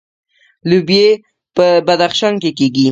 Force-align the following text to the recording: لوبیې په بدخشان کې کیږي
لوبیې 0.69 1.07
په 1.55 1.65
بدخشان 1.87 2.33
کې 2.41 2.49
کیږي 2.57 2.79